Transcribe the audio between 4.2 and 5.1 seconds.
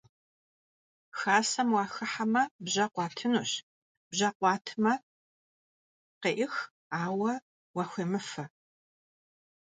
khuatme,